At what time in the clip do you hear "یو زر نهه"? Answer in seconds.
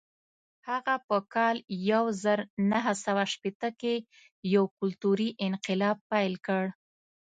1.91-2.93